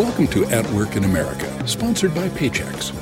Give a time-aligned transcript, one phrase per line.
[0.00, 2.94] Welcome to At Work in America, sponsored by Paychex.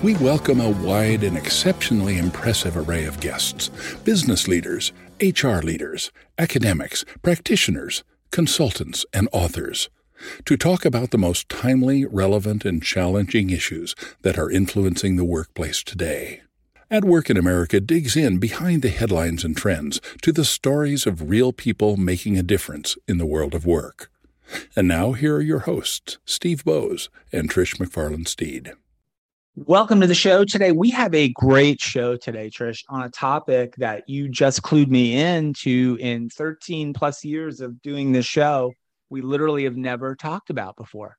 [0.00, 3.68] We welcome a wide and exceptionally impressive array of guests
[4.04, 9.90] business leaders, HR leaders, academics, practitioners, consultants, and authors
[10.44, 15.82] to talk about the most timely, relevant, and challenging issues that are influencing the workplace
[15.82, 16.42] today.
[16.88, 21.28] At Work in America digs in behind the headlines and trends to the stories of
[21.28, 24.12] real people making a difference in the world of work.
[24.74, 28.72] And now, here are your hosts, Steve Boese and Trish McFarlane Steed.
[29.64, 30.72] Welcome to the show today.
[30.72, 35.18] We have a great show today, Trish, on a topic that you just clued me
[35.18, 38.74] into in 13 plus years of doing this show.
[39.08, 41.16] We literally have never talked about before.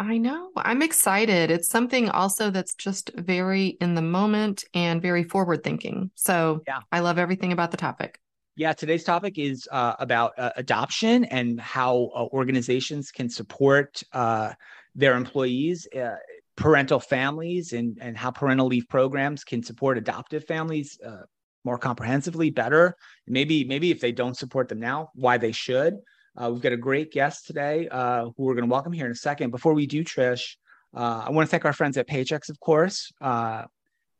[0.00, 0.50] I know.
[0.56, 1.52] I'm excited.
[1.52, 6.10] It's something also that's just very in the moment and very forward thinking.
[6.16, 6.80] So, yeah.
[6.90, 8.18] I love everything about the topic.
[8.60, 14.52] Yeah, today's topic is uh, about uh, adoption and how uh, organizations can support uh,
[14.94, 16.16] their employees, uh,
[16.56, 21.22] parental families, and, and how parental leave programs can support adoptive families uh,
[21.64, 22.94] more comprehensively, better.
[23.26, 25.96] Maybe, maybe if they don't support them now, why they should.
[26.38, 29.52] we've got a great guest today who we're going to welcome here in a second.
[29.52, 30.56] Before we do, Trish,
[30.92, 33.10] I want to thank our friends at Paychex, of course.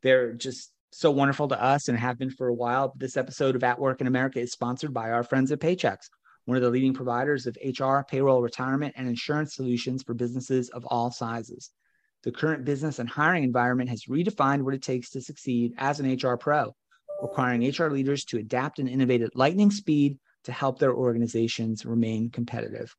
[0.01, 2.93] they're just so wonderful to us and have been for a while.
[2.97, 5.97] This episode of At Work in America is sponsored by our friends at Paychex,
[6.45, 10.85] one of the leading providers of HR, payroll, retirement, and insurance solutions for businesses of
[10.85, 11.71] all sizes.
[12.23, 16.13] The current business and hiring environment has redefined what it takes to succeed as an
[16.13, 16.75] HR pro,
[17.21, 22.29] requiring HR leaders to adapt and innovate at lightning speed to help their organizations remain
[22.29, 22.93] competitive.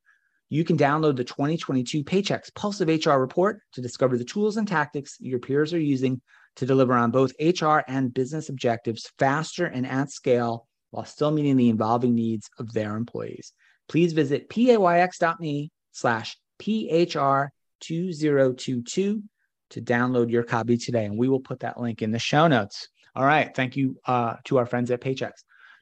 [0.48, 4.67] You can download the 2022 Paychex Pulse of HR report to discover the tools and
[4.67, 6.20] tactics your peers are using
[6.57, 11.57] to deliver on both HR and business objectives faster and at scale while still meeting
[11.57, 13.52] the evolving needs of their employees.
[13.89, 19.23] Please visit payx.me slash PHR2022
[19.70, 21.07] to download your copy today.
[21.07, 22.89] And we will put that link in the show notes.
[23.14, 23.55] All right.
[23.55, 25.30] Thank you uh, to our friends at Paychex.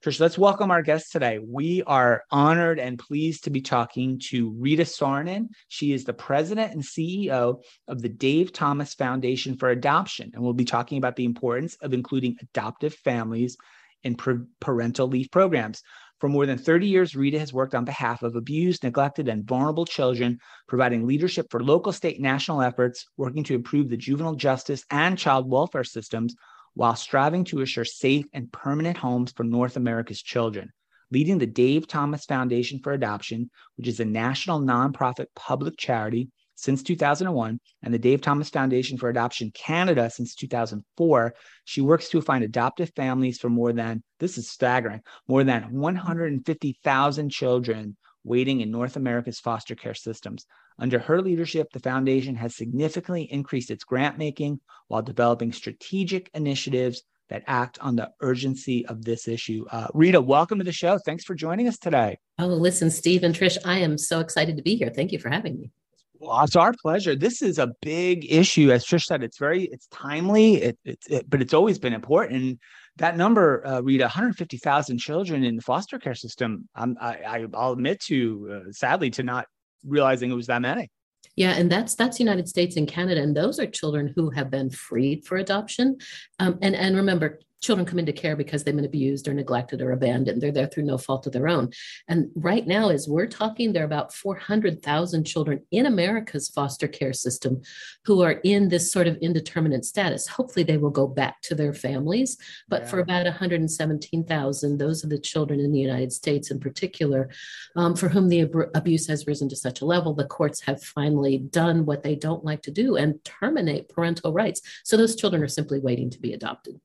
[0.02, 1.38] Trish, let's welcome our guest today.
[1.46, 5.48] We are honored and pleased to be talking to Rita Soronen.
[5.68, 10.54] She is the president and CEO of the Dave Thomas Foundation for Adoption, and we'll
[10.54, 13.58] be talking about the importance of including adoptive families
[14.02, 14.16] in
[14.60, 15.82] parental leave programs.
[16.18, 19.84] For more than 30 years, Rita has worked on behalf of abused, neglected, and vulnerable
[19.84, 25.18] children, providing leadership for local, state, national efforts, working to improve the juvenile justice and
[25.18, 26.34] child welfare systems
[26.74, 30.70] while striving to assure safe and permanent homes for North America's children,
[31.10, 36.82] leading the Dave Thomas Foundation for Adoption, which is a national nonprofit public charity since
[36.82, 41.34] 2001, and the Dave Thomas Foundation for Adoption Canada since 2004.
[41.64, 47.30] She works to find adoptive families for more than, this is staggering, more than 150,000
[47.30, 50.46] children waiting in North America's foster care systems.
[50.78, 57.02] Under her leadership, the foundation has significantly increased its grant making while developing strategic initiatives
[57.28, 59.64] that act on the urgency of this issue.
[59.70, 60.98] Uh, Rita, welcome to the show.
[60.98, 62.18] Thanks for joining us today.
[62.38, 64.90] Oh, listen, Steve and Trish, I am so excited to be here.
[64.90, 65.70] Thank you for having me.
[66.18, 67.16] Well, it's our pleasure.
[67.16, 69.22] This is a big issue, as Trish said.
[69.22, 72.58] It's very, it's timely, it, it, it but it's always been important
[72.96, 76.68] that number, uh, Rita, 150,000 children in the foster care system.
[76.74, 79.46] I'm, I, I'll admit to, uh, sadly, to not
[79.84, 80.90] realizing it was that many.
[81.36, 84.68] Yeah, and that's that's United States and Canada, and those are children who have been
[84.68, 85.98] freed for adoption.
[86.38, 89.92] Um, and and remember, children come into care because they've been abused or neglected or
[89.92, 90.40] abandoned.
[90.40, 91.70] They're there through no fault of their own.
[92.08, 97.12] And right now, as we're talking, there are about 400,000 children in America's foster care
[97.12, 97.60] system
[98.04, 100.26] who are in this sort of indeterminate status.
[100.26, 102.36] Hopefully, they will go back to their families.
[102.68, 102.88] But yeah.
[102.88, 107.30] for about 117,000, those are the children in the United States in particular,
[107.76, 110.82] um, for whom the ab- abuse has risen to such a level, the courts have
[110.82, 114.62] finally done what they don't like to do and terminate parental rights.
[114.84, 116.80] So those children are simply waiting to be adopted.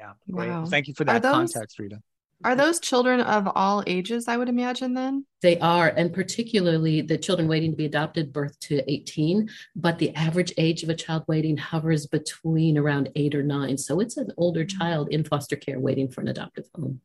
[0.00, 0.12] Yeah.
[0.30, 0.48] Great.
[0.48, 0.64] Wow.
[0.64, 2.00] Thank you for that those, context, Rita.
[2.42, 5.26] Are those children of all ages, I would imagine then?
[5.42, 9.50] They are, and particularly the children waiting to be adopted, birth to 18.
[9.76, 13.76] But the average age of a child waiting hovers between around eight or nine.
[13.76, 14.78] So it's an older mm.
[14.78, 17.02] child in foster care waiting for an adoptive home.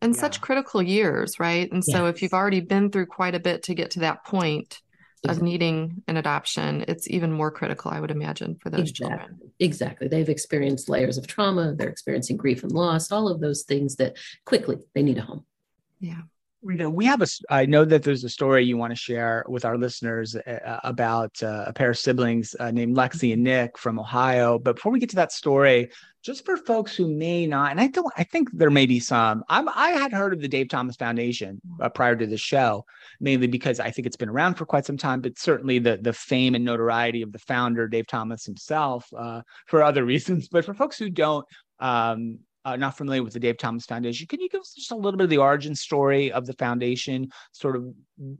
[0.00, 0.20] And yeah.
[0.20, 1.70] such critical years, right?
[1.70, 4.80] And so if you've already been through quite a bit to get to that point,
[5.28, 9.16] of needing an adoption, it's even more critical, I would imagine, for those exactly.
[9.18, 9.40] children.
[9.58, 10.08] Exactly.
[10.08, 14.16] They've experienced layers of trauma, they're experiencing grief and loss, all of those things that
[14.44, 15.44] quickly they need a home.
[16.00, 16.22] Yeah.
[16.62, 17.26] Rita, we have a.
[17.48, 21.42] I know that there's a story you want to share with our listeners uh, about
[21.42, 24.58] uh, a pair of siblings uh, named Lexi and Nick from Ohio.
[24.58, 25.90] But before we get to that story,
[26.22, 29.42] just for folks who may not, and I don't, I think there may be some.
[29.48, 32.84] I'm, I had heard of the Dave Thomas Foundation uh, prior to the show,
[33.20, 35.20] mainly because I think it's been around for quite some time.
[35.20, 39.82] But certainly the the fame and notoriety of the founder, Dave Thomas himself, uh, for
[39.82, 40.48] other reasons.
[40.48, 41.46] But for folks who don't,
[41.78, 44.96] um, uh, not familiar with the Dave Thomas Foundation, can you give us just a
[44.96, 47.84] little bit of the origin story of the foundation, sort of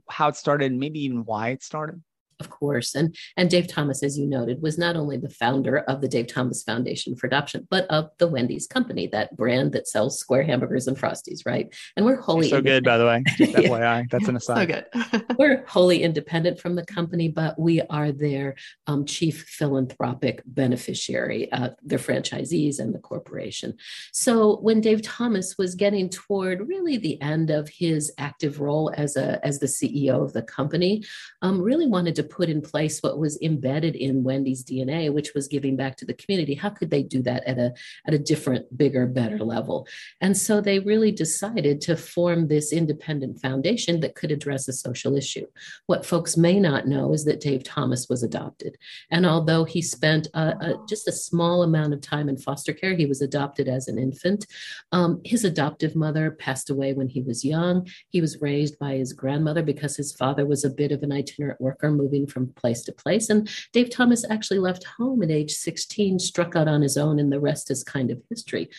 [0.09, 2.01] how it started, and maybe even why it started?
[2.41, 2.95] Of course.
[2.95, 6.25] And, and Dave Thomas, as you noted, was not only the founder of the Dave
[6.25, 10.87] Thomas Foundation for Adoption, but of the Wendy's company, that brand that sells square hamburgers
[10.87, 11.71] and frosties, right?
[11.95, 13.23] And we're wholly so good, by the way.
[13.37, 13.69] Just yeah.
[13.69, 14.87] FYI, that's an aside.
[14.93, 15.35] So good.
[15.37, 18.55] we're wholly independent from the company, but we are their
[18.87, 23.75] um, chief philanthropic beneficiary, uh, their franchisees and the corporation.
[24.13, 29.15] So when Dave Thomas was getting toward really the end of his active role as
[29.15, 31.03] a as the CEO of the company,
[31.43, 35.47] um, really wanted to put in place what was embedded in Wendy's DNA, which was
[35.47, 36.55] giving back to the community.
[36.55, 37.73] How could they do that at a
[38.07, 39.87] at a different, bigger, better level?
[40.21, 45.15] And so they really decided to form this independent foundation that could address a social
[45.17, 45.45] issue.
[45.87, 48.77] What folks may not know is that Dave Thomas was adopted,
[49.11, 52.95] and although he spent a, a, just a small amount of time in foster care,
[52.95, 54.45] he was adopted as an infant.
[54.91, 57.87] Um, his adoptive mother passed away when he was young.
[58.09, 61.59] He was raised by his grandmother because his father was a bit of an itinerant
[61.59, 63.29] worker moving moving from place to place.
[63.29, 67.31] And Dave Thomas actually left home at age 16, struck out on his own, and
[67.31, 68.69] the rest is kind of history.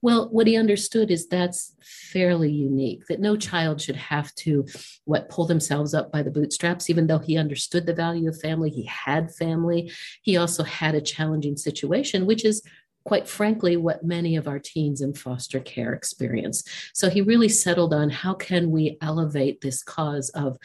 [0.00, 4.66] Well, what he understood is that's fairly unique, that no child should have to
[5.04, 8.70] what pull themselves up by the bootstraps, even though he understood the value of family,
[8.70, 9.90] he had family.
[10.22, 12.62] He also had a challenging situation, which is
[13.04, 16.64] quite frankly, what many of our teens in foster care experience.
[16.92, 20.58] So he really settled on how can we elevate this cause of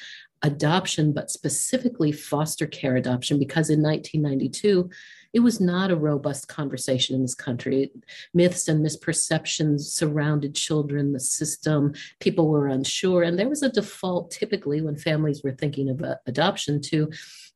[0.44, 4.90] adoption, but specifically foster care adoption, because in 1992,
[5.34, 7.92] it was not a robust conversation in this country.
[8.34, 14.32] Myths and misperceptions surrounded children, the system, people were unsure, and there was a default
[14.32, 17.10] typically when families were thinking of uh, adoption to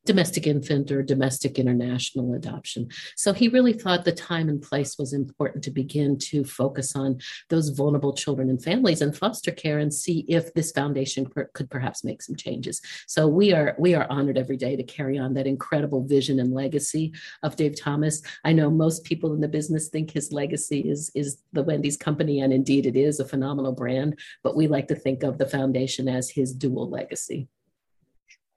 [0.06, 2.90] domestic infant or domestic international adoption.
[3.16, 7.20] So he really thought the time and place was important to begin to focus on
[7.50, 11.70] those vulnerable children and families and foster care and see if this foundation per- could
[11.70, 12.82] perhaps make some changes.
[13.08, 16.54] So we are we are honored every day to carry on that incredible vision and
[16.54, 17.14] legacy
[17.44, 18.22] of Dave Thomas.
[18.44, 22.42] I know most people in the business think his legacy is is the Wendy's company
[22.42, 26.08] and indeed it is a phenomenal brand, but we like to think of the foundation
[26.08, 27.48] as his dual legacy.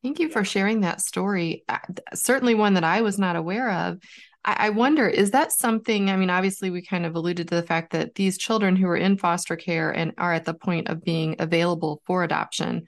[0.04, 1.64] Thank you for sharing that story.
[2.12, 4.00] Certainly one that I was not aware of.
[4.44, 6.10] I, I wonder, is that something?
[6.10, 8.98] I mean, obviously, we kind of alluded to the fact that these children who are
[8.98, 12.82] in foster care and are at the point of being available for adoption,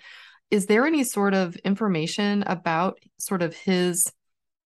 [0.51, 4.13] is there any sort of information about sort of his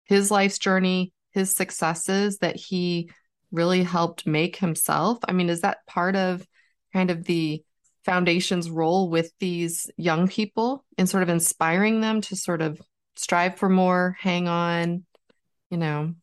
[0.02, 3.12] his life's journey, his successes that he
[3.52, 5.18] really helped make himself?
[5.28, 6.44] I mean, is that part of
[6.92, 7.62] kind of the
[8.04, 12.80] foundation's role with these young people in sort of inspiring them to sort of
[13.16, 15.04] strive for more, hang on,
[15.70, 16.14] you know,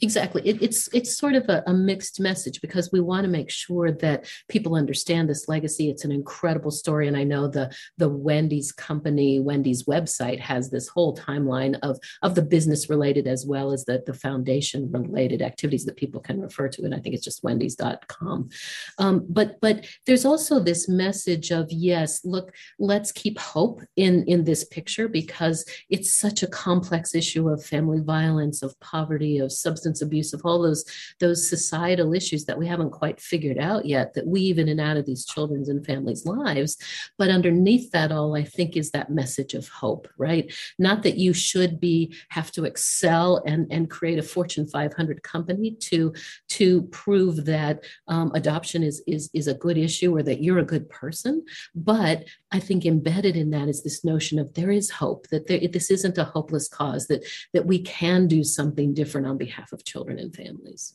[0.00, 0.46] Exactly.
[0.46, 3.90] It, it's it's sort of a, a, mixed message because we want to make sure
[3.90, 5.88] that people understand this legacy.
[5.88, 10.86] It's an incredible story, and I know the the Wendy's company, Wendy's website has this
[10.88, 15.84] whole timeline of of the business related as well as the the foundation related activities
[15.86, 16.84] that people can refer to.
[16.84, 18.50] And I think it's just Wendy's.com.
[18.98, 24.44] Um, but but there's also this message of yes, look, let's keep hope in in
[24.44, 30.02] this picture because it's such a complex issue of family violence, of poverty, of substance
[30.02, 30.84] abuse, of all those
[31.20, 34.96] those societal issues that we haven't quite figured out yet that weave in and out
[34.96, 36.76] of these children's and families' lives.
[37.18, 40.52] But underneath that all, I think is that message of hope, right?
[40.78, 45.72] Not that you should be have to excel and and create a Fortune 500 company
[45.72, 46.12] to
[46.48, 50.64] to prove that um, adoption is is is a good issue or that you're a
[50.64, 51.44] good person,
[51.74, 55.60] but I think embedded in that is this notion of there is hope that there,
[55.68, 59.84] this isn't a hopeless cause that that we can do something different on behalf of
[59.84, 60.94] children and families.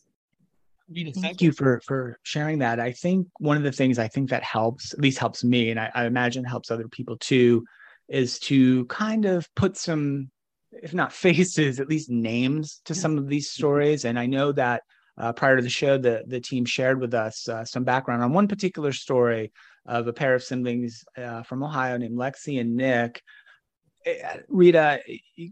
[0.89, 2.79] Rita, thank you for for sharing that.
[2.79, 5.79] I think one of the things I think that helps, at least helps me, and
[5.79, 7.63] I, I imagine helps other people too,
[8.10, 10.29] is to kind of put some,
[10.72, 14.05] if not faces, at least names to some of these stories.
[14.05, 14.84] And I know that
[15.17, 18.34] uh, prior to the show, the the team shared with us uh, some background on
[18.34, 19.51] one particular story
[19.86, 23.22] of a pair of siblings uh, from Ohio named Lexi and Nick.
[24.48, 25.01] Rita,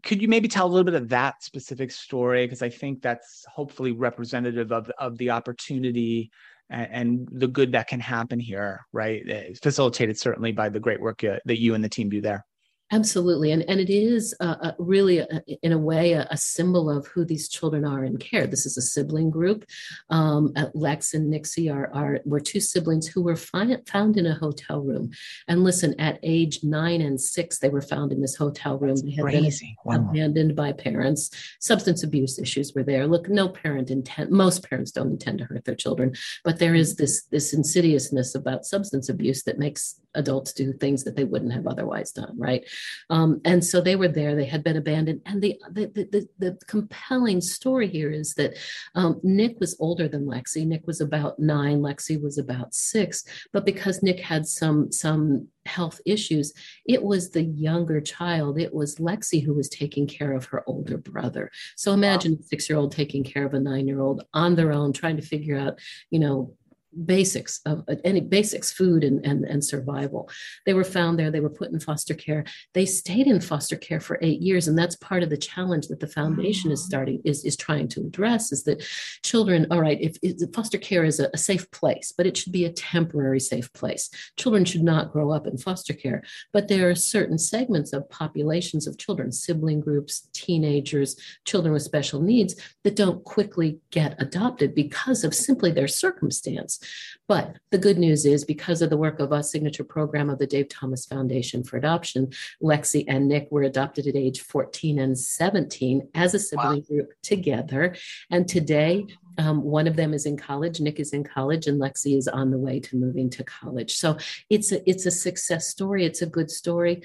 [0.03, 2.45] could you maybe tell a little bit of that specific story?
[2.45, 6.31] Because I think that's hopefully representative of, of the opportunity
[6.69, 9.23] and, and the good that can happen here, right?
[9.61, 12.45] Facilitated certainly by the great work uh, that you and the team do there.
[12.91, 13.51] Absolutely.
[13.51, 15.27] And, and it is uh, uh, really, a,
[15.61, 18.47] in a way, a, a, symbol of who these children are in care.
[18.47, 19.65] This is a sibling group.
[20.09, 24.33] Um, Lex and Nixie are, are were two siblings who were fi- found in a
[24.33, 25.11] hotel room.
[25.47, 28.95] And listen, at age nine and six, they were found in this hotel room.
[28.95, 29.77] That's they had crazy.
[29.85, 30.09] been wow.
[30.09, 31.29] abandoned by parents.
[31.59, 33.05] Substance abuse issues were there.
[33.05, 36.95] Look, no parent intend, most parents don't intend to hurt their children, but there is
[36.95, 41.67] this, this insidiousness about substance abuse that makes adults do things that they wouldn't have
[41.67, 42.65] otherwise done, right?
[43.09, 45.21] Um, and so they were there, they had been abandoned.
[45.25, 48.57] And the, the, the, the compelling story here is that
[48.95, 50.65] um, Nick was older than Lexi.
[50.65, 53.23] Nick was about nine, Lexi was about six.
[53.53, 56.53] But because Nick had some, some health issues,
[56.85, 60.97] it was the younger child, it was Lexi who was taking care of her older
[60.97, 61.51] brother.
[61.75, 62.39] So imagine wow.
[62.41, 65.17] a six year old taking care of a nine year old on their own, trying
[65.17, 66.53] to figure out, you know,
[67.05, 70.29] basics of any basics food and, and and survival.
[70.65, 72.45] They were found there they were put in foster care.
[72.73, 75.99] They stayed in foster care for eight years and that's part of the challenge that
[75.99, 78.83] the foundation is starting is, is trying to address is that
[79.23, 82.51] children all right if, if foster care is a, a safe place but it should
[82.51, 84.09] be a temporary safe place.
[84.37, 88.87] Children should not grow up in foster care but there are certain segments of populations
[88.87, 91.15] of children sibling groups teenagers
[91.45, 96.78] children with special needs that don't quickly get adopted because of simply their circumstance
[97.27, 100.47] but the good news is because of the work of a signature program of the
[100.47, 102.31] Dave Thomas Foundation for Adoption,
[102.61, 106.85] Lexi and Nick were adopted at age 14 and 17 as a sibling wow.
[106.87, 107.95] group together.
[108.31, 109.05] And today,
[109.37, 110.81] um, one of them is in college.
[110.81, 113.95] Nick is in college, and Lexi is on the way to moving to college.
[113.95, 114.17] So
[114.49, 116.05] it's a it's a success story.
[116.05, 117.03] It's a good story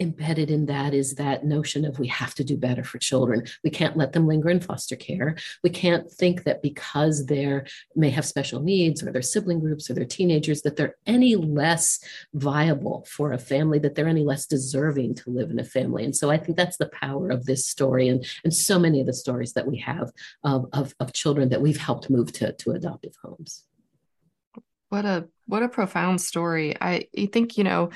[0.00, 3.44] embedded in that is that notion of we have to do better for children.
[3.62, 5.36] We can't let them linger in foster care.
[5.62, 7.60] We can't think that because they
[7.94, 12.00] may have special needs or their sibling groups or their teenagers that they're any less
[12.34, 16.04] viable for a family, that they're any less deserving to live in a family.
[16.04, 19.06] And so I think that's the power of this story and, and so many of
[19.06, 20.10] the stories that we have
[20.42, 23.64] of, of, of children that we've helped move to, to adoptive homes.
[24.88, 26.76] What a what a profound story.
[26.78, 27.90] I, I think, you know,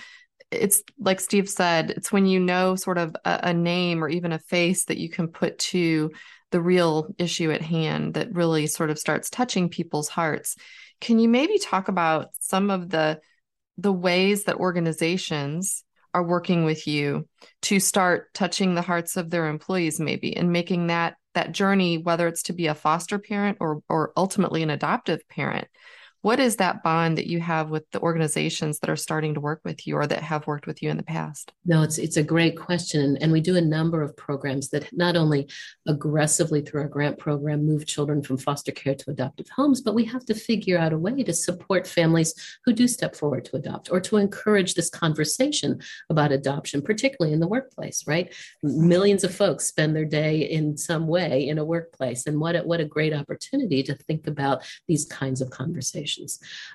[0.50, 4.32] it's like Steve said, it's when you know sort of a, a, name or even
[4.32, 6.12] a face that you can put to
[6.52, 10.56] the real issue at hand that really sort of starts touching people's hearts.
[11.00, 13.20] Can you maybe talk about some of the
[13.78, 15.84] the ways that organizations
[16.14, 17.28] are working with you
[17.60, 22.26] to start touching the hearts of their employees maybe and making that that journey whether
[22.26, 25.68] it's to be a foster parent or or ultimately an adoptive parent
[26.26, 29.60] what is that bond that you have with the organizations that are starting to work
[29.64, 31.52] with you or that have worked with you in the past?
[31.64, 33.16] No, it's it's a great question.
[33.20, 35.48] And we do a number of programs that not only
[35.86, 40.04] aggressively through our grant program move children from foster care to adoptive homes, but we
[40.06, 43.92] have to figure out a way to support families who do step forward to adopt
[43.92, 45.80] or to encourage this conversation
[46.10, 48.34] about adoption, particularly in the workplace, right?
[48.64, 52.26] Millions of folks spend their day in some way in a workplace.
[52.26, 56.15] And what a, what a great opportunity to think about these kinds of conversations.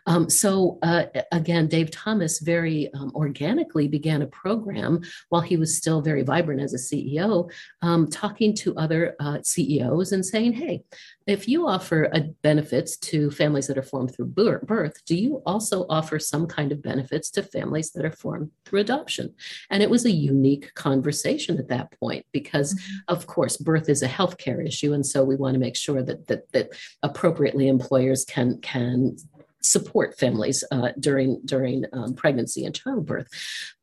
[0.06, 5.78] Um, so uh, again, Dave Thomas very um, organically began a program while he was
[5.78, 10.84] still very vibrant as a CEO, um, talking to other uh, CEOs and saying, "Hey,
[11.28, 12.12] if you offer
[12.42, 16.82] benefits to families that are formed through birth, do you also offer some kind of
[16.82, 19.34] benefits to families that are formed through adoption?"
[19.70, 23.14] And it was a unique conversation at that point because, mm-hmm.
[23.14, 26.28] of course, birth is a healthcare issue, and so we want to make sure that
[26.28, 26.70] that, that
[27.04, 29.16] appropriately employers can can
[29.62, 33.30] support families uh, during during um, pregnancy and childbirth.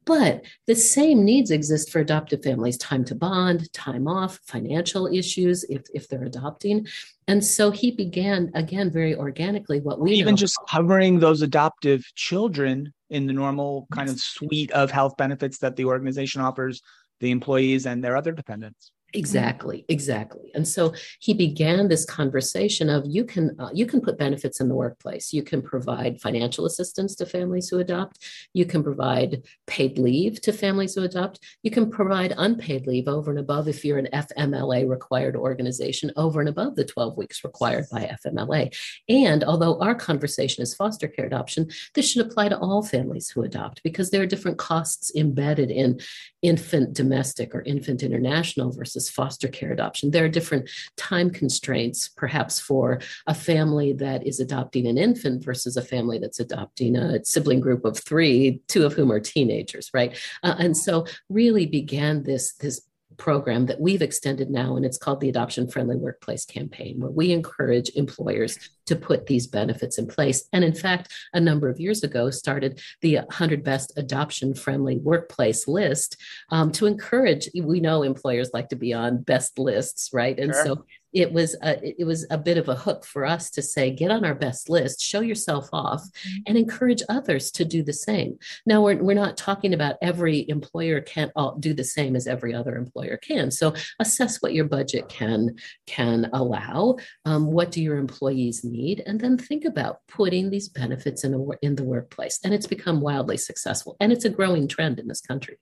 [0.05, 5.65] But the same needs exist for adoptive families time to bond, time off, financial issues
[5.65, 6.87] if, if they're adopting.
[7.27, 10.37] And so he began, again, very organically, what we even know.
[10.39, 15.77] just covering those adoptive children in the normal kind of suite of health benefits that
[15.77, 16.81] the organization offers
[17.21, 18.93] the employees and their other dependents.
[19.15, 20.51] Exactly, exactly.
[20.55, 24.69] And so he began this conversation of you can uh, you can put benefits in
[24.69, 25.33] the workplace.
[25.33, 28.19] You can provide financial assistance to families who adopt.
[28.53, 31.41] You can provide paid leave to families who adopt.
[31.63, 36.41] You can provide unpaid leave over and above if you're an FMLA required organization over
[36.41, 38.77] and above the 12 weeks required by FMLA.
[39.09, 43.43] And although our conversation is foster care adoption, this should apply to all families who
[43.43, 45.99] adopt because there are different costs embedded in
[46.43, 50.11] infant domestic or infant international versus foster care adoption.
[50.11, 55.77] There are different time constraints, perhaps, for a family that is adopting an infant versus
[55.77, 60.17] a family that's adopting a sibling group of three, two of whom are teenagers, right?
[60.43, 62.83] Uh, and so, really began this this
[63.19, 67.33] program that we've extended now, and it's called the Adoption Friendly Workplace Campaign, where we
[67.33, 70.49] encourage employers to put these benefits in place.
[70.53, 75.69] And in fact, a number of years ago, started the 100 Best Adoption Friendly Workplace
[75.69, 76.17] list
[76.51, 77.51] um, to encourage.
[77.55, 80.39] We know employers like to be on best lists, right?
[80.39, 80.65] And sure.
[80.65, 83.91] so it was a, it was a bit of a hook for us to say
[83.91, 86.37] get on our best list show yourself off mm-hmm.
[86.47, 88.39] and encourage others to do the same.
[88.67, 92.55] Now we're, we're not talking about every employer can't all do the same as every
[92.55, 93.51] other employer can.
[93.51, 99.21] So assess what your budget can can allow um, what do your employees need and
[99.21, 102.39] then think about putting these benefits in, a, in the workplace.
[102.45, 105.59] And it's become wildly successful and it's a growing trend in this country.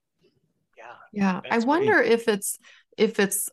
[0.77, 0.93] Yeah.
[1.13, 1.41] Yeah.
[1.49, 2.11] I wonder great.
[2.11, 2.59] if it's
[2.97, 3.49] if it's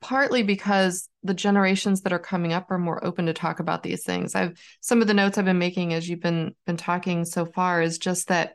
[0.00, 4.04] partly because the generations that are coming up are more open to talk about these
[4.04, 4.34] things.
[4.34, 7.80] I've some of the notes I've been making as you've been been talking so far
[7.80, 8.54] is just that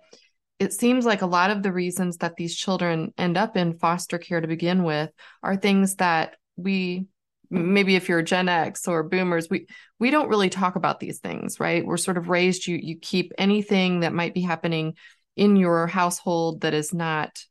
[0.60, 4.18] it seems like a lot of the reasons that these children end up in foster
[4.18, 5.10] care to begin with
[5.42, 7.08] are things that we
[7.50, 9.68] maybe if you're Gen X or boomers, we
[10.00, 11.86] we don't really talk about these things, right?
[11.86, 14.96] We're sort of raised you you keep anything that might be happening
[15.36, 17.44] in your household that is not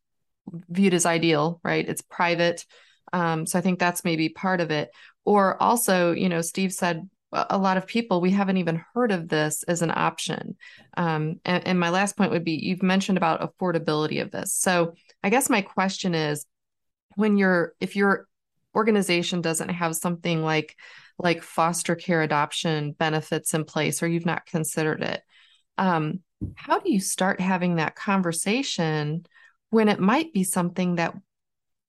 [0.68, 1.88] viewed as ideal, right?
[1.88, 2.64] It's private
[3.12, 4.90] um, so I think that's maybe part of it.
[5.24, 9.28] Or also, you know, Steve said a lot of people we haven't even heard of
[9.28, 10.56] this as an option.
[10.96, 14.54] Um, and, and my last point would be you've mentioned about affordability of this.
[14.54, 16.46] So I guess my question is,
[17.16, 18.28] when you're if your
[18.74, 20.76] organization doesn't have something like
[21.18, 25.20] like foster care adoption benefits in place, or you've not considered it,
[25.76, 26.20] um,
[26.54, 29.26] how do you start having that conversation
[29.70, 31.14] when it might be something that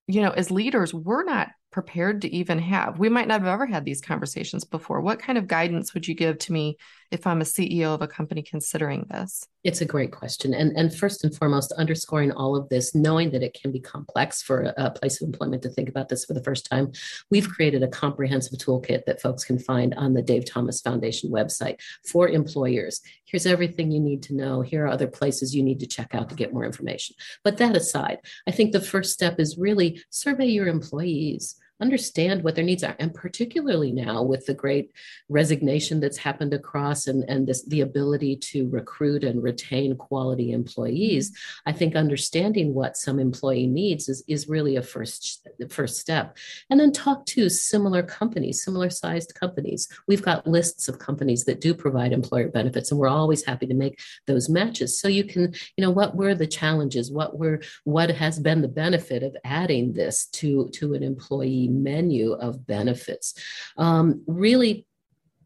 [0.10, 2.98] you know, as leaders, we're not prepared to even have.
[2.98, 5.02] We might not have ever had these conversations before.
[5.02, 6.78] What kind of guidance would you give to me
[7.12, 9.48] if I'm a CEO of a company considering this?
[9.64, 10.54] It's a great question.
[10.54, 14.42] And, and first and foremost, underscoring all of this, knowing that it can be complex
[14.42, 16.92] for a, place of employment to think about this for the first time,
[17.30, 21.80] we've created a comprehensive toolkit that folks can find on the Dave Thomas Foundation website
[22.08, 23.02] for employers.
[23.26, 24.62] Here's everything you need to know.
[24.62, 27.16] Here are other places you need to check out to get more information.
[27.44, 32.56] But that aside, I think the first step is really survey your employees understand what
[32.56, 34.92] their needs are and particularly now with the great
[35.30, 41.32] resignation that's happened across and, and this the ability to recruit and retain quality employees
[41.66, 46.38] i think understanding what some employee needs is, is really a first first step.
[46.70, 49.88] And then talk to similar companies similar sized companies.
[50.08, 53.74] We've got lists of companies that do provide employer benefits and we're always happy to
[53.74, 55.00] make those matches.
[55.00, 57.12] So you can you know what were the challenges?
[57.12, 62.34] What were what has been the benefit of adding this to to an employee menu
[62.34, 63.34] of benefits.
[63.78, 64.86] Um, really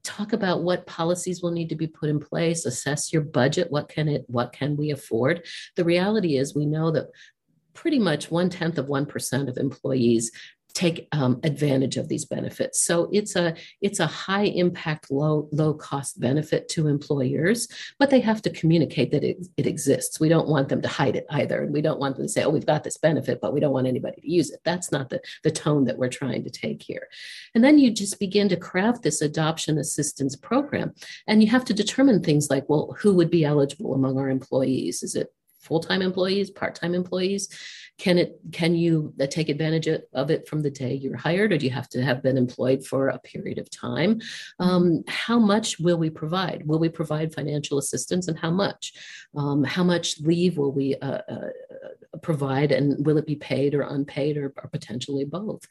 [0.04, 3.88] talk about what policies will need to be put in place assess your budget what
[3.88, 5.46] can it what can we afford
[5.78, 7.08] the reality is we know that
[7.74, 10.32] pretty much one tenth of 1% of employees
[10.74, 12.82] take um, advantage of these benefits.
[12.82, 17.68] So it's a it's a high impact, low low cost benefit to employers,
[18.00, 20.20] but they have to communicate that it, it exists.
[20.20, 22.44] We don't want them to hide it either, and we don't want them to say,
[22.44, 25.10] "Oh, we've got this benefit, but we don't want anybody to use it." That's not
[25.10, 27.08] the the tone that we're trying to take here.
[27.54, 30.94] And then you just begin to craft this adoption assistance program,
[31.28, 35.04] and you have to determine things like, well, who would be eligible among our employees?
[35.04, 37.50] Is it full-time employees, part-time employees?
[38.00, 41.58] Can it can you uh, take advantage of it from the day you're hired, or
[41.58, 44.20] do you have to have been employed for a period of time?
[44.60, 46.66] Um, how much will we provide?
[46.66, 48.94] Will we provide financial assistance, and how much?
[49.38, 51.50] Um, how much leave will we uh, uh,
[52.22, 55.62] provide, and will it be paid or unpaid, or, or potentially both?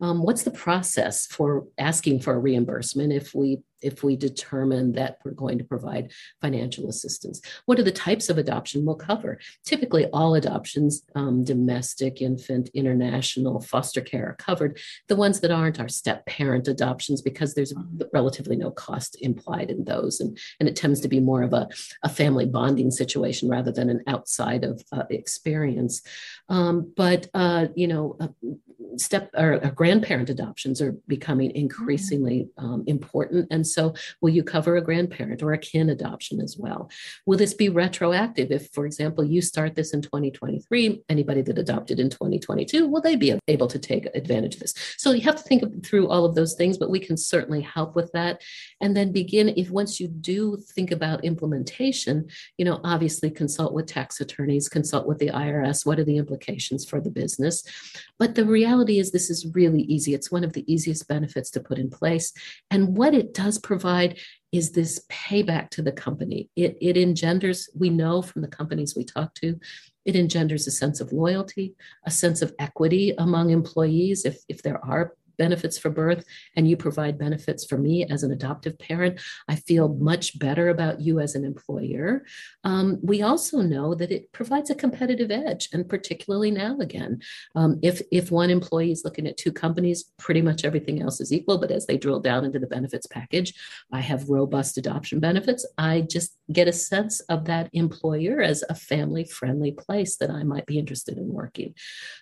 [0.00, 5.18] Um, what's the process for asking for a reimbursement if we if we determine that
[5.24, 7.40] we're going to provide financial assistance.
[7.66, 9.38] What are the types of adoption we'll cover?
[9.64, 14.78] Typically, all adoptions, um, domestic, infant, international, foster care are covered.
[15.08, 17.74] The ones that aren't are step parent adoptions because there's
[18.12, 20.20] relatively no cost implied in those.
[20.20, 21.68] And, and it tends to be more of a,
[22.02, 26.02] a family bonding situation rather than an outside of uh, experience.
[26.48, 28.28] Um, but, uh, you know, uh,
[28.96, 33.48] step or, or, grandparent adoptions are becoming increasingly um, important.
[33.50, 36.90] And so, will you cover a grandparent or a kin adoption as well?
[37.26, 38.50] Will this be retroactive?
[38.50, 43.16] If, for example, you start this in 2023, anybody that adopted in 2022, will they
[43.16, 44.74] be able to take advantage of this?
[44.96, 47.96] So, you have to think through all of those things, but we can certainly help
[47.96, 48.42] with that.
[48.80, 52.28] And then begin, if once you do think about implementation,
[52.58, 55.86] you know, obviously consult with tax attorneys, consult with the IRS.
[55.86, 57.64] What are the implications for the business?
[58.18, 60.14] But the reality is, this is really easy.
[60.14, 62.32] It's one of the easiest benefits to put in place.
[62.70, 64.18] And what it does provide
[64.52, 66.50] is this payback to the company.
[66.56, 69.58] It, it engenders, we know from the companies we talk to,
[70.04, 74.24] It engenders a sense of loyalty, a sense of equity among employees.
[74.24, 76.24] If, if there are benefits for birth
[76.56, 81.00] and you provide benefits for me as an adoptive parent, I feel much better about
[81.00, 82.24] you as an employer.
[82.64, 87.12] Um, we also know that it provides a competitive edge, and particularly now again,
[87.58, 91.32] um, if if one employee is looking at two companies, pretty much everything else is
[91.32, 91.58] equal.
[91.58, 93.50] But as they drill down into the benefits package,
[93.98, 95.66] I have robust adoption benefits.
[95.76, 100.42] I just get a sense of that employer as a family friendly place that I
[100.52, 101.74] might be interested in working.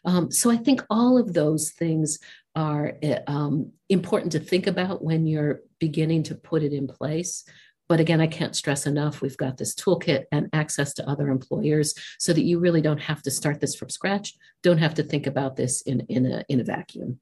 [0.05, 2.19] Um, so I think all of those things
[2.55, 2.95] are
[3.27, 7.45] um, important to think about when you're beginning to put it in place.
[7.89, 11.93] But again, I can't stress enough, we've got this toolkit and access to other employers
[12.19, 15.27] so that you really don't have to start this from scratch, don't have to think
[15.27, 17.19] about this in, in, a, in a vacuum.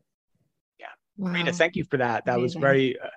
[0.78, 0.88] Yeah.
[1.16, 1.32] Wow.
[1.32, 2.26] Rita, thank you for that.
[2.26, 2.60] That Amazing.
[2.60, 3.08] was very uh,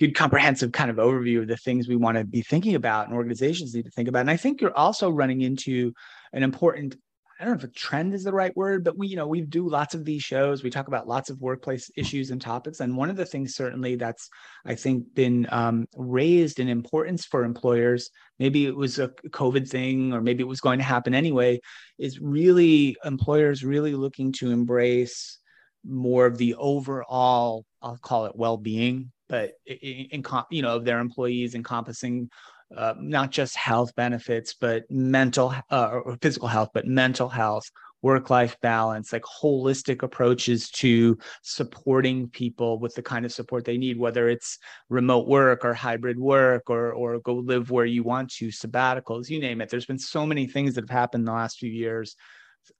[0.00, 3.16] good, comprehensive kind of overview of the things we want to be thinking about and
[3.16, 4.20] organizations need to think about.
[4.20, 5.92] And I think you're also running into
[6.32, 6.96] an important
[7.38, 9.42] I don't know if a trend is the right word, but we, you know, we
[9.42, 10.62] do lots of these shows.
[10.62, 12.80] We talk about lots of workplace issues and topics.
[12.80, 14.30] And one of the things certainly that's,
[14.64, 20.14] I think, been um, raised in importance for employers, maybe it was a COVID thing,
[20.14, 21.60] or maybe it was going to happen anyway,
[21.98, 25.38] is really employers really looking to embrace
[25.84, 31.00] more of the overall, I'll call it well-being, but in, in you know, of their
[31.00, 32.30] employees encompassing
[32.76, 37.70] uh, not just health benefits, but mental uh, or physical health, but mental health,
[38.02, 43.78] work life balance, like holistic approaches to supporting people with the kind of support they
[43.78, 48.30] need, whether it's remote work or hybrid work or, or go live where you want
[48.30, 49.68] to, sabbaticals, you name it.
[49.68, 52.16] There's been so many things that have happened in the last few years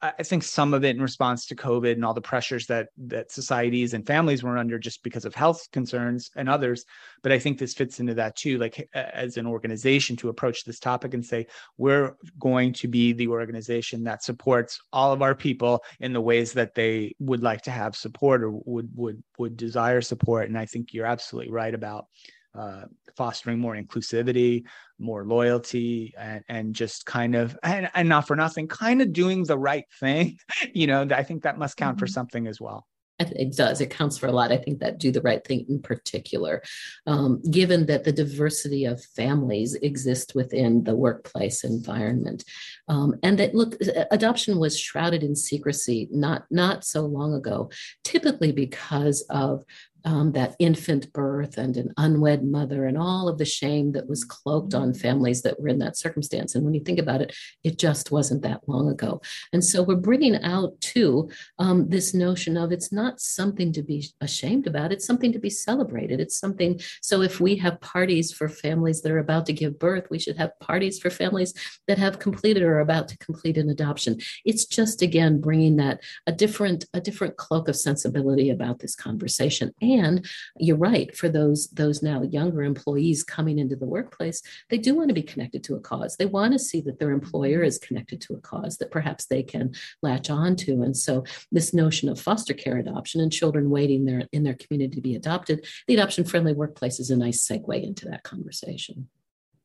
[0.02, 3.30] I think some of it in response to COVID and all the pressures that that
[3.30, 6.84] societies and families were under just because of health concerns and others.
[7.22, 8.58] But I think this fits into that too.
[8.58, 11.46] Like as an organization to approach this topic and say
[11.78, 16.52] we're going to be the organization that supports all of our people in the ways
[16.52, 20.48] that they would like to have support or would would would desire support.
[20.48, 22.06] And I think you're absolutely right about
[22.56, 22.84] uh,
[23.16, 24.64] fostering more inclusivity,
[24.98, 29.44] more loyalty, and, and just kind of, and, and not for nothing, kind of doing
[29.44, 30.38] the right thing.
[30.74, 32.00] you know, I think that must count mm-hmm.
[32.00, 32.86] for something as well.
[33.18, 33.80] It does.
[33.80, 34.52] It counts for a lot.
[34.52, 36.62] I think that do the right thing in particular,
[37.06, 42.44] um, given that the diversity of families exist within the workplace environment,
[42.88, 43.74] um, and that look,
[44.10, 47.70] adoption was shrouded in secrecy not not so long ago,
[48.04, 49.64] typically because of
[50.06, 54.24] um, that infant birth and an unwed mother and all of the shame that was
[54.24, 55.00] cloaked on mm-hmm.
[55.00, 56.54] families that were in that circumstance.
[56.54, 59.20] And when you think about it, it just wasn't that long ago.
[59.52, 64.08] And so we're bringing out too um, this notion of it's not something to be
[64.20, 66.20] ashamed about, it's something to be celebrated.
[66.20, 70.06] It's something, so if we have parties for families that are about to give birth,
[70.08, 71.52] we should have parties for families
[71.88, 74.20] that have completed or are about to complete an adoption.
[74.44, 79.74] It's just, again, bringing that a different, a different cloak of sensibility about this conversation.
[79.82, 80.26] And and
[80.58, 85.08] you're right, for those those now younger employees coming into the workplace, they do want
[85.08, 86.16] to be connected to a cause.
[86.16, 89.42] They want to see that their employer is connected to a cause that perhaps they
[89.42, 90.82] can latch on to.
[90.82, 94.96] And so this notion of foster care adoption and children waiting there in their community
[94.96, 99.08] to be adopted, the adoption friendly workplace is a nice segue into that conversation.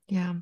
[0.07, 0.33] Yeah.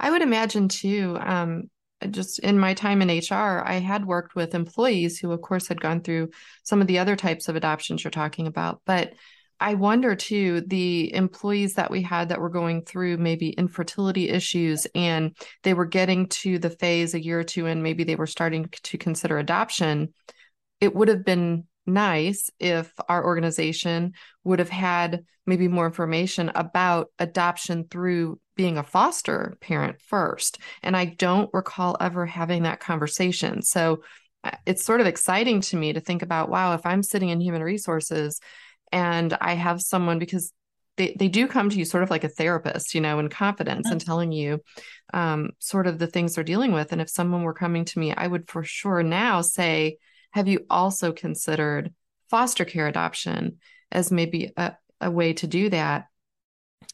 [0.00, 1.70] I would imagine too, um,
[2.10, 5.80] just in my time in HR, I had worked with employees who, of course, had
[5.80, 6.30] gone through
[6.62, 8.80] some of the other types of adoptions you're talking about.
[8.86, 9.14] But
[9.60, 14.86] I wonder too, the employees that we had that were going through maybe infertility issues
[14.94, 18.26] and they were getting to the phase a year or two and maybe they were
[18.26, 20.14] starting to consider adoption.
[20.80, 24.12] It would have been nice if our organization
[24.44, 30.58] would have had maybe more information about adoption through being a foster parent first.
[30.82, 33.62] And I don't recall ever having that conversation.
[33.62, 34.02] So
[34.44, 37.40] uh, it's sort of exciting to me to think about wow, if I'm sitting in
[37.40, 38.40] human resources
[38.92, 40.52] and I have someone because
[40.96, 43.88] they, they do come to you sort of like a therapist, you know, in confidence
[43.88, 44.60] and telling you
[45.14, 46.92] um, sort of the things they're dealing with.
[46.92, 49.98] And if someone were coming to me, I would for sure now say,
[50.32, 51.94] Have you also considered
[52.28, 53.58] foster care adoption
[53.90, 56.06] as maybe a, a way to do that?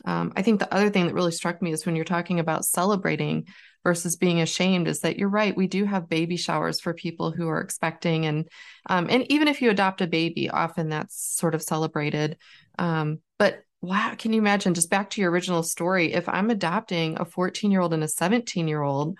[0.05, 2.65] Um, I think the other thing that really struck me is when you're talking about
[2.65, 3.47] celebrating
[3.85, 5.57] versus being ashamed is that you're right.
[5.57, 8.49] We do have baby showers for people who are expecting, and
[8.89, 12.39] um, and even if you adopt a baby, often that's sort of celebrated.
[12.79, 14.75] Um, but wow, can you imagine?
[14.75, 18.09] Just back to your original story, if I'm adopting a 14 year old and a
[18.09, 19.17] 17 year old,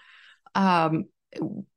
[0.55, 1.05] um,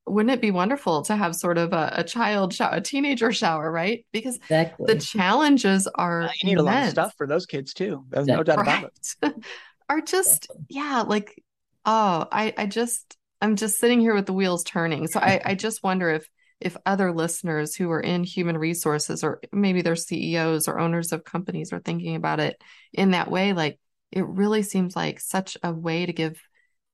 [0.06, 3.70] wouldn't it be wonderful to have sort of a, a child shower, a teenager shower,
[3.70, 4.06] right?
[4.14, 4.94] Because exactly.
[4.94, 6.68] the challenges are uh, you need immense.
[6.68, 8.06] a lot of stuff for those kids too.
[8.10, 8.38] There's exactly.
[8.38, 8.92] no doubt about
[9.24, 9.34] it.
[9.90, 11.42] are just yeah, like
[11.88, 15.08] oh, I I just I'm just sitting here with the wheels turning.
[15.08, 16.28] So I, I just wonder if
[16.60, 21.24] if other listeners who are in human resources or maybe they're CEOs or owners of
[21.24, 22.62] companies are thinking about it
[22.94, 23.80] in that way, like
[24.12, 26.40] it really seems like such a way to give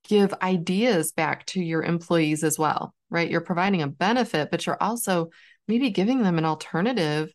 [0.05, 3.29] give ideas back to your employees as well, right?
[3.29, 5.29] You're providing a benefit, but you're also
[5.67, 7.33] maybe giving them an alternative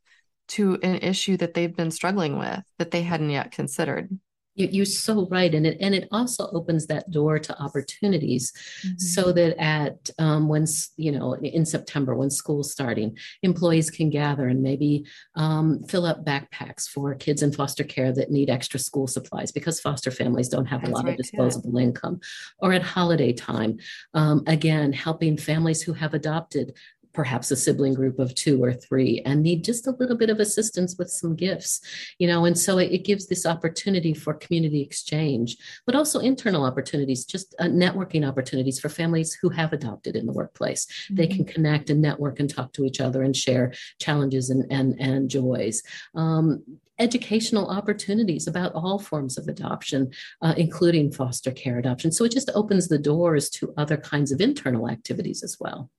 [0.49, 4.11] to an issue that they've been struggling with that they hadn't yet considered.
[4.59, 8.53] You're so right, and it and it also opens that door to opportunities,
[8.85, 8.99] mm-hmm.
[8.99, 10.67] so that at um, when
[10.97, 16.25] you know in September when school's starting, employees can gather and maybe um, fill up
[16.25, 20.67] backpacks for kids in foster care that need extra school supplies because foster families don't
[20.67, 22.21] have That's a lot right, of disposable income,
[22.59, 23.79] or at holiday time,
[24.15, 26.75] um, again helping families who have adopted
[27.13, 30.41] perhaps a sibling group of two or three and need just a little bit of
[30.41, 31.81] assistance with some gifts
[32.19, 36.65] you know and so it, it gives this opportunity for community exchange but also internal
[36.65, 41.17] opportunities just uh, networking opportunities for families who have adopted in the workplace mm-hmm.
[41.17, 45.01] they can connect and network and talk to each other and share challenges and and,
[45.01, 45.83] and joys
[46.15, 46.63] um,
[46.99, 50.11] educational opportunities about all forms of adoption,
[50.43, 52.11] uh, including foster care adoption.
[52.11, 55.91] So it just opens the doors to other kinds of internal activities as well.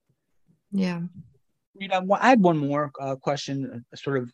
[0.72, 1.00] Yeah.
[1.78, 4.30] Rita, I had one more uh, question, uh, sort of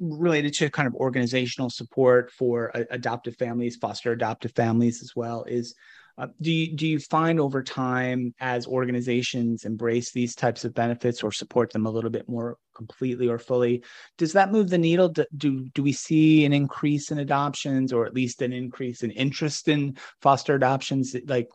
[0.00, 5.44] related to kind of organizational support for uh, adoptive families, foster adoptive families as well.
[5.44, 5.74] Is
[6.18, 11.22] uh, do you do you find over time as organizations embrace these types of benefits
[11.22, 13.84] or support them a little bit more completely or fully,
[14.16, 15.08] does that move the needle?
[15.08, 19.10] Do do, do we see an increase in adoptions or at least an increase in
[19.10, 21.14] interest in foster adoptions?
[21.26, 21.48] Like,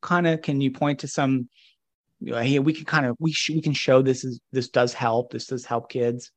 [0.00, 1.48] kind of, can you point to some
[2.24, 5.32] hey, we can kind of we sh- we can show this is this does help.
[5.32, 6.30] This does help kids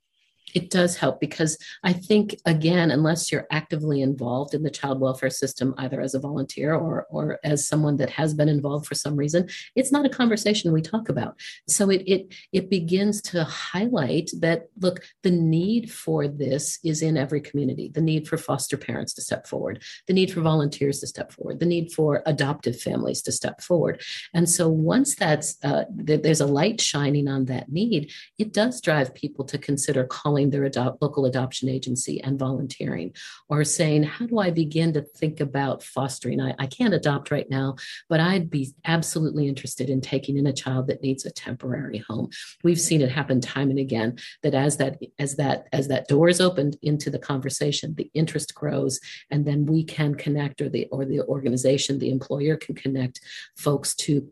[0.54, 5.30] it does help because I think again, unless you're actively involved in the child welfare
[5.30, 9.16] system, either as a volunteer or or as someone that has been involved for some
[9.16, 11.36] reason, it's not a conversation we talk about.
[11.68, 17.18] So it it it begins to highlight that look, the need for this is in
[17.18, 17.90] every community.
[17.94, 21.60] The need for foster parents to step forward, the need for volunteers to step forward,
[21.60, 24.02] the need for adoptive families to step forward.
[24.34, 28.80] And so once that's uh, th- there's a light shining on that need, it does
[28.80, 33.14] drive people to consider calling calling their adopt, local adoption agency and volunteering,
[33.48, 36.42] or saying, How do I begin to think about fostering?
[36.42, 37.76] I, I can't adopt right now,
[38.10, 42.30] but I'd be absolutely interested in taking in a child that needs a temporary home.
[42.66, 46.28] We've seen it happen time and again that as that as that as that door
[46.28, 49.00] is opened into the conversation, the interest grows,
[49.32, 53.22] and then we can connect, or the or the organization, the employer can connect
[53.56, 54.28] folks to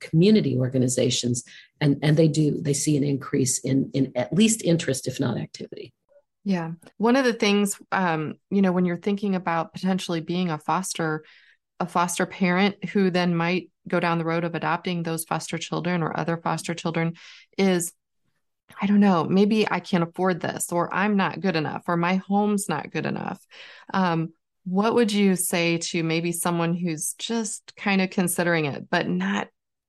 [0.00, 1.44] community organizations
[1.80, 5.38] and and they do they see an increase in in at least interest if not
[5.38, 5.92] activity
[6.44, 10.58] yeah one of the things um you know when you're thinking about potentially being a
[10.58, 11.24] foster
[11.80, 16.02] a foster parent who then might go down the road of adopting those foster children
[16.02, 17.14] or other foster children
[17.56, 17.92] is
[18.80, 22.16] I don't know, maybe I can't afford this, or I'm not good enough, or my
[22.16, 23.44] home's not good enough.
[23.92, 24.34] Um,
[24.64, 29.48] what would you say to maybe someone who's just kind of considering it, but not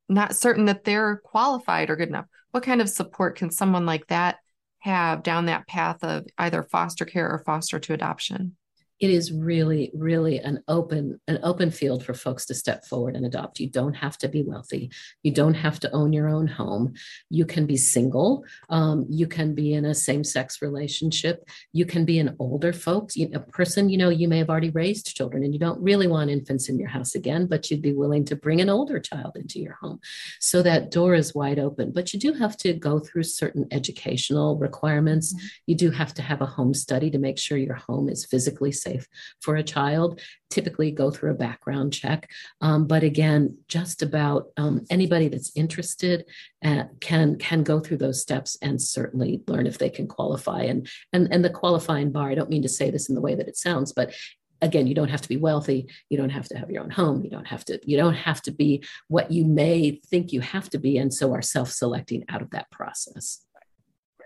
[0.10, 2.26] not certain that they're qualified or good enough.
[2.52, 4.38] What kind of support can someone like that
[4.80, 8.56] have down that path of either foster care or foster to adoption?
[9.00, 13.26] It is really really an open an open field for folks to step forward and
[13.26, 13.60] adopt.
[13.60, 14.92] You don't have to be wealthy.
[15.24, 16.94] You don't have to own your own home.
[17.30, 18.44] You can be single.
[18.70, 21.48] Um, you can be in a same-sex relationship.
[21.72, 24.70] You can be an older folks you, a person you know you may have already
[24.72, 27.94] raised children and you don't really want infants in your house again but you'd be
[27.94, 30.00] willing to bring an older child into your home.
[30.40, 34.58] So that door is wide open but you do have to go through certain educational
[34.58, 35.34] requirements.
[35.34, 35.48] Mm-hmm.
[35.68, 38.72] you do have to have a home study to make sure your home is physically
[38.72, 39.08] safe safe
[39.42, 42.30] for a child, typically go through a background check.
[42.62, 46.26] Um, but again, just about um, anybody that's interested
[46.64, 50.62] uh, can can go through those steps and certainly learn if they can qualify.
[50.64, 52.30] And and and the qualifying bar.
[52.30, 54.14] I don't mean to say this in the way that it sounds, but
[54.62, 57.24] again you don't have to be wealthy you don't have to have your own home
[57.24, 60.70] you don't have to you don't have to be what you may think you have
[60.70, 63.46] to be and so are self-selecting out of that process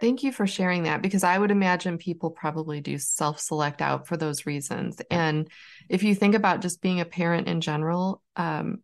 [0.03, 4.05] Thank you for sharing that because I would imagine people probably do self select out
[4.05, 5.01] for those reasons.
[5.09, 5.49] And
[5.87, 8.79] if you think about just being a parent in general, um,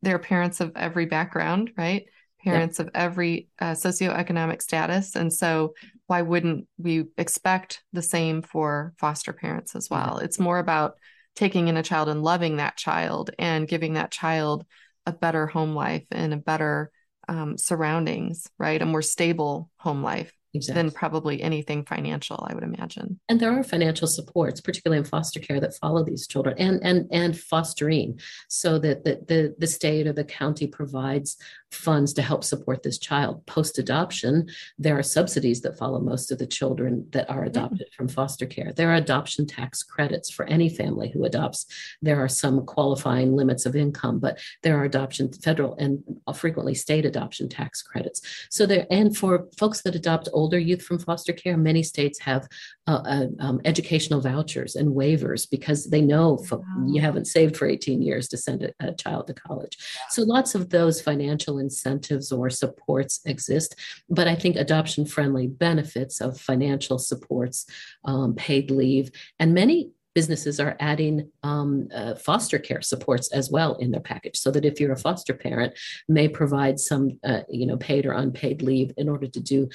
[0.00, 2.06] there are parents of every background, right?
[2.42, 5.16] Parents of every uh, socioeconomic status.
[5.16, 5.74] And so,
[6.06, 10.16] why wouldn't we expect the same for foster parents as well?
[10.16, 10.94] It's more about
[11.36, 14.64] taking in a child and loving that child and giving that child
[15.04, 16.90] a better home life and a better
[17.28, 18.80] um, surroundings, right?
[18.80, 20.82] A more stable home life exactly.
[20.82, 23.20] than probably anything financial, I would imagine.
[23.28, 27.08] And there are financial supports, particularly in foster care, that follow these children and and
[27.12, 31.36] and fostering, so that the the, the state or the county provides
[31.70, 33.44] funds to help support this child.
[33.46, 37.96] Post adoption, there are subsidies that follow most of the children that are adopted mm-hmm.
[37.96, 38.72] from foster care.
[38.74, 41.66] There are adoption tax credits for any family who adopts.
[42.02, 46.02] There are some qualifying limits of income, but there are adoption federal and
[46.34, 48.20] frequently state adoption tax credits.
[48.50, 52.48] So there, and for folks that adopt older youth from foster care, many states have
[52.88, 56.60] uh, uh, um, educational vouchers and waivers because they know wow.
[56.88, 59.78] you haven't saved for 18 years to send a, a child to college.
[60.10, 63.76] So lots of those financial incentives or supports exist,
[64.10, 67.66] but I think adoption friendly benefits of financial supports,
[68.04, 73.74] um, paid leave, and many businesses are adding um, uh, foster care supports as well
[73.76, 75.72] in their package so that if you're a foster parent
[76.08, 79.68] may provide some uh, you know paid or unpaid leave in order to do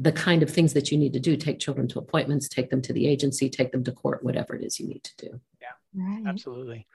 [0.00, 2.82] the kind of things that you need to do take children to appointments take them
[2.82, 5.68] to the agency take them to court whatever it is you need to do yeah
[5.94, 6.24] right.
[6.26, 6.86] absolutely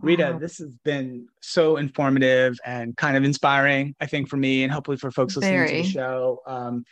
[0.00, 0.38] Rita, wow.
[0.38, 4.96] this has been so informative and kind of inspiring, I think, for me and hopefully
[4.96, 5.68] for folks listening Very.
[5.68, 6.40] to the show.
[6.46, 6.84] Um,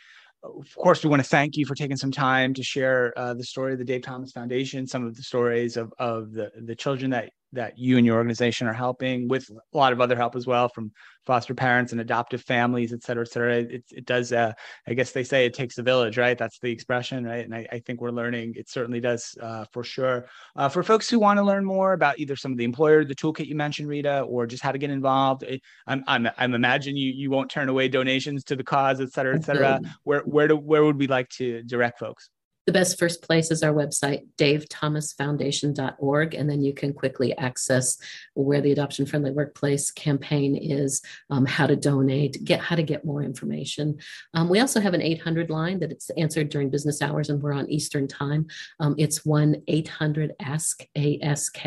[0.43, 3.43] of course, we want to thank you for taking some time to share uh, the
[3.43, 7.11] story of the Dave Thomas Foundation, some of the stories of, of the, the children
[7.11, 10.45] that that you and your organization are helping with a lot of other help as
[10.45, 10.91] well from
[11.25, 13.57] foster parents and adoptive families et cetera et cetera.
[13.57, 14.53] It, it does uh,
[14.87, 16.37] i guess they say it takes a village right?
[16.37, 17.45] That's the expression right?
[17.45, 20.27] And i, I think we're learning it certainly does uh, for sure.
[20.55, 23.15] Uh, for folks who want to learn more about either some of the employer the
[23.15, 25.43] toolkit you mentioned rita or just how to get involved
[25.87, 29.35] i'm i'm, I'm imagine you you won't turn away donations to the cause et cetera
[29.35, 29.79] et cetera.
[30.03, 32.29] Where where do where would we like to direct folks
[32.67, 36.35] the best first place is our website, davethomasfoundation.org.
[36.35, 37.97] And then you can quickly access
[38.33, 43.05] where the Adoption Friendly Workplace campaign is, um, how to donate, get how to get
[43.05, 43.97] more information.
[44.33, 47.53] Um, we also have an 800 line that it's answered during business hours and we're
[47.53, 48.47] on Eastern time.
[48.81, 51.63] Um, it's 1 800 ASK ASK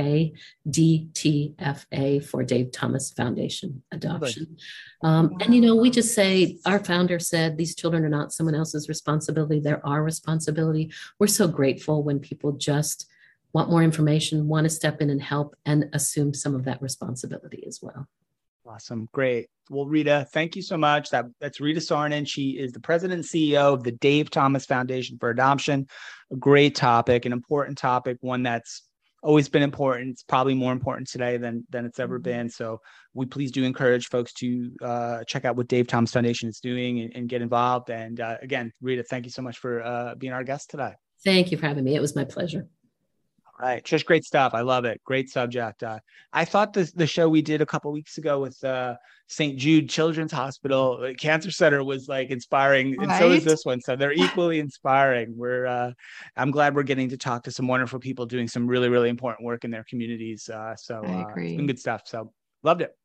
[0.68, 4.58] DTFA for Dave Thomas Foundation Adoption.
[5.02, 8.54] Um, and, you know, we just say, our founder said, these children are not someone
[8.54, 10.89] else's responsibility, they're our responsibility.
[11.18, 13.06] We're so grateful when people just
[13.52, 17.64] want more information, want to step in and help, and assume some of that responsibility
[17.66, 18.06] as well.
[18.66, 19.08] Awesome.
[19.12, 19.48] Great.
[19.68, 21.10] Well, Rita, thank you so much.
[21.10, 22.26] That that's Rita Soronen.
[22.26, 25.88] She is the president and CEO of the Dave Thomas Foundation for Adoption.
[26.32, 28.82] A great topic, an important topic, one that's
[29.22, 30.10] always been important.
[30.10, 32.30] It's probably more important today than than it's ever mm-hmm.
[32.30, 32.50] been.
[32.50, 32.80] So
[33.14, 37.00] we please do encourage folks to uh, check out what Dave Thomas Foundation is doing
[37.00, 37.90] and, and get involved.
[37.90, 40.92] And uh, again, Rita, thank you so much for uh, being our guest today.
[41.24, 41.94] Thank you for having me.
[41.94, 42.66] It was my pleasure
[43.60, 43.84] right.
[43.84, 44.54] Just great stuff.
[44.54, 45.00] I love it.
[45.04, 45.82] Great subject.
[45.82, 45.98] Uh,
[46.32, 48.94] i thought the, the show we did a couple weeks ago with uh,
[49.26, 53.08] st jude children's hospital uh, cancer center was like inspiring right?
[53.08, 53.80] and so is this one.
[53.80, 55.34] So they're equally inspiring.
[55.36, 55.92] We're uh,
[56.36, 59.44] i'm glad we're getting to talk to some wonderful people doing some really really important
[59.44, 60.48] work in their communities.
[60.48, 62.02] Uh, so uh, it's been good stuff.
[62.04, 62.96] So loved it.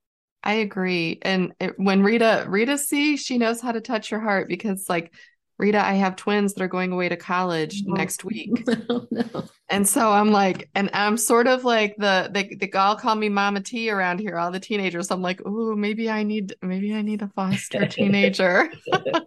[0.43, 1.17] I agree.
[1.23, 5.11] And it, when Rita Rita see, she knows how to touch your heart because like
[5.57, 7.93] Rita, I have twins that are going away to college oh.
[7.93, 8.51] next week.
[8.87, 9.45] Oh, no.
[9.69, 13.29] And so I'm like, and I'm sort of like the they they all call me
[13.29, 15.09] Mama T around here, all the teenagers.
[15.09, 18.69] I'm like, oh, maybe I need maybe I need a foster teenager.
[18.93, 19.23] I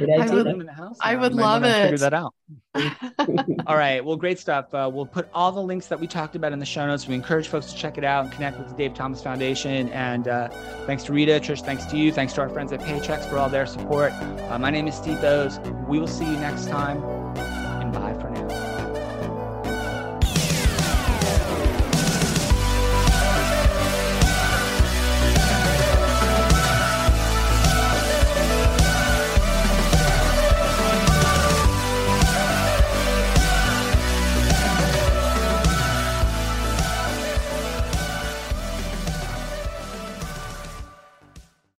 [0.30, 0.68] would,
[1.00, 1.82] I would love it.
[1.84, 2.34] Figure that out.
[2.74, 4.02] All right.
[4.04, 4.72] Well, great stuff.
[4.72, 7.06] Uh, we'll put all the links that we talked about in the show notes.
[7.06, 9.88] We encourage folks to check it out and connect with the Dave Thomas Foundation.
[9.90, 10.48] And uh,
[10.86, 12.12] thanks to Rita, Trish, thanks to you.
[12.12, 14.12] Thanks to our friends at Paychex for all their support.
[14.12, 15.58] Uh, my name is Steve Boese.
[15.86, 17.02] We will see you next time